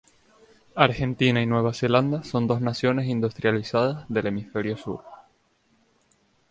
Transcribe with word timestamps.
Argentina 0.73 1.43
y 1.43 1.45
Nueva 1.45 1.75
Zelanda 1.75 2.23
son 2.23 2.47
dos 2.47 2.59
naciones 2.59 3.07
industrializadas 3.07 4.03
del 4.09 4.25
hemisferio 4.25 4.75
sur. 4.75 5.03